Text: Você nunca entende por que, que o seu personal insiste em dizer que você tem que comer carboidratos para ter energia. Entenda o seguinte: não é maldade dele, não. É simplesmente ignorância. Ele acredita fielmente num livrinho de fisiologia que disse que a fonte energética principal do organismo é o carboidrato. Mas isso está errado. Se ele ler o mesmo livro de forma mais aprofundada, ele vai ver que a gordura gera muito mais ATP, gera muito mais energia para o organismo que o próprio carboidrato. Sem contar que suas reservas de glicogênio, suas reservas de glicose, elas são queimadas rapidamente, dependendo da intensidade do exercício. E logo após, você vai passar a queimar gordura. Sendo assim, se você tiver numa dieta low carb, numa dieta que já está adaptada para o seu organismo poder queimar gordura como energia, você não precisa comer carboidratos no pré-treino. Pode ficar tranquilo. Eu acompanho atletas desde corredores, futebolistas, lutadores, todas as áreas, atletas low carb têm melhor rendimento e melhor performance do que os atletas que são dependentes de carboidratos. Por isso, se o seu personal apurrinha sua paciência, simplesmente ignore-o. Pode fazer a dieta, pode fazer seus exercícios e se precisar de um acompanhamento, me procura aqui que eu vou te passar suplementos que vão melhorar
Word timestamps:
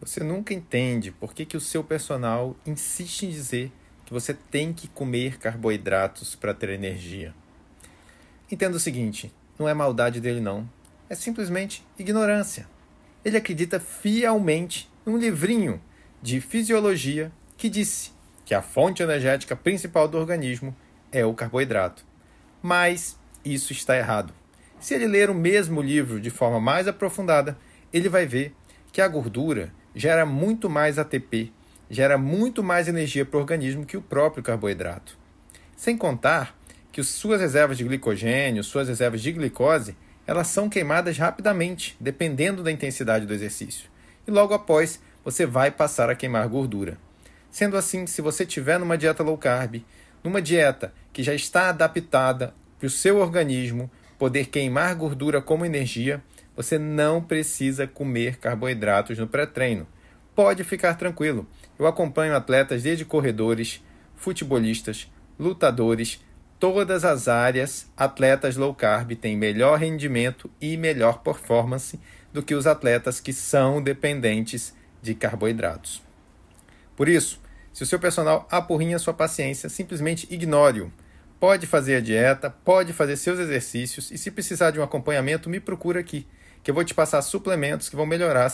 Você 0.00 0.22
nunca 0.22 0.54
entende 0.54 1.10
por 1.10 1.34
que, 1.34 1.44
que 1.44 1.56
o 1.56 1.60
seu 1.60 1.82
personal 1.82 2.56
insiste 2.64 3.24
em 3.24 3.30
dizer 3.30 3.72
que 4.06 4.12
você 4.12 4.32
tem 4.32 4.72
que 4.72 4.86
comer 4.86 5.38
carboidratos 5.38 6.36
para 6.36 6.54
ter 6.54 6.70
energia. 6.70 7.34
Entenda 8.50 8.76
o 8.76 8.80
seguinte: 8.80 9.34
não 9.58 9.68
é 9.68 9.74
maldade 9.74 10.20
dele, 10.20 10.40
não. 10.40 10.68
É 11.10 11.14
simplesmente 11.14 11.84
ignorância. 11.98 12.68
Ele 13.24 13.36
acredita 13.36 13.80
fielmente 13.80 14.88
num 15.04 15.16
livrinho 15.16 15.82
de 16.22 16.40
fisiologia 16.40 17.32
que 17.56 17.68
disse 17.68 18.12
que 18.44 18.54
a 18.54 18.62
fonte 18.62 19.02
energética 19.02 19.56
principal 19.56 20.06
do 20.06 20.16
organismo 20.16 20.74
é 21.10 21.24
o 21.26 21.34
carboidrato. 21.34 22.04
Mas 22.62 23.18
isso 23.44 23.72
está 23.72 23.96
errado. 23.96 24.32
Se 24.78 24.94
ele 24.94 25.08
ler 25.08 25.28
o 25.28 25.34
mesmo 25.34 25.82
livro 25.82 26.20
de 26.20 26.30
forma 26.30 26.60
mais 26.60 26.86
aprofundada, 26.86 27.58
ele 27.92 28.08
vai 28.08 28.26
ver 28.26 28.54
que 28.92 29.00
a 29.00 29.08
gordura 29.08 29.72
gera 29.98 30.24
muito 30.24 30.70
mais 30.70 30.96
ATP, 30.96 31.52
gera 31.90 32.16
muito 32.16 32.62
mais 32.62 32.86
energia 32.86 33.26
para 33.26 33.36
o 33.36 33.40
organismo 33.40 33.84
que 33.84 33.96
o 33.96 34.00
próprio 34.00 34.44
carboidrato. 34.44 35.18
Sem 35.76 35.96
contar 35.96 36.56
que 36.92 37.02
suas 37.02 37.40
reservas 37.40 37.76
de 37.76 37.82
glicogênio, 37.82 38.62
suas 38.62 38.86
reservas 38.86 39.20
de 39.20 39.32
glicose, 39.32 39.96
elas 40.24 40.46
são 40.46 40.68
queimadas 40.68 41.18
rapidamente, 41.18 41.96
dependendo 41.98 42.62
da 42.62 42.70
intensidade 42.70 43.26
do 43.26 43.34
exercício. 43.34 43.90
E 44.24 44.30
logo 44.30 44.54
após, 44.54 45.00
você 45.24 45.44
vai 45.44 45.72
passar 45.72 46.08
a 46.08 46.14
queimar 46.14 46.46
gordura. 46.46 46.96
Sendo 47.50 47.76
assim, 47.76 48.06
se 48.06 48.22
você 48.22 48.46
tiver 48.46 48.78
numa 48.78 48.96
dieta 48.96 49.24
low 49.24 49.36
carb, 49.36 49.82
numa 50.22 50.40
dieta 50.40 50.94
que 51.12 51.24
já 51.24 51.34
está 51.34 51.70
adaptada 51.70 52.54
para 52.78 52.86
o 52.86 52.90
seu 52.90 53.16
organismo 53.18 53.90
poder 54.16 54.46
queimar 54.46 54.94
gordura 54.94 55.42
como 55.42 55.66
energia, 55.66 56.22
você 56.58 56.76
não 56.76 57.22
precisa 57.22 57.86
comer 57.86 58.38
carboidratos 58.38 59.16
no 59.16 59.28
pré-treino. 59.28 59.86
Pode 60.34 60.64
ficar 60.64 60.94
tranquilo. 60.94 61.46
Eu 61.78 61.86
acompanho 61.86 62.34
atletas 62.34 62.82
desde 62.82 63.04
corredores, 63.04 63.80
futebolistas, 64.16 65.08
lutadores, 65.38 66.20
todas 66.58 67.04
as 67.04 67.28
áreas, 67.28 67.86
atletas 67.96 68.56
low 68.56 68.74
carb 68.74 69.12
têm 69.12 69.36
melhor 69.36 69.78
rendimento 69.78 70.50
e 70.60 70.76
melhor 70.76 71.22
performance 71.22 71.96
do 72.32 72.42
que 72.42 72.56
os 72.56 72.66
atletas 72.66 73.20
que 73.20 73.32
são 73.32 73.80
dependentes 73.80 74.74
de 75.00 75.14
carboidratos. 75.14 76.02
Por 76.96 77.08
isso, 77.08 77.40
se 77.72 77.84
o 77.84 77.86
seu 77.86 78.00
personal 78.00 78.48
apurrinha 78.50 78.98
sua 78.98 79.14
paciência, 79.14 79.68
simplesmente 79.68 80.26
ignore-o. 80.28 80.92
Pode 81.38 81.68
fazer 81.68 81.94
a 81.94 82.00
dieta, 82.00 82.50
pode 82.50 82.92
fazer 82.92 83.16
seus 83.16 83.38
exercícios 83.38 84.10
e 84.10 84.18
se 84.18 84.32
precisar 84.32 84.72
de 84.72 84.80
um 84.80 84.82
acompanhamento, 84.82 85.48
me 85.48 85.60
procura 85.60 86.00
aqui 86.00 86.26
que 86.62 86.70
eu 86.70 86.74
vou 86.74 86.84
te 86.84 86.94
passar 86.94 87.22
suplementos 87.22 87.88
que 87.88 87.96
vão 87.96 88.06
melhorar 88.06 88.48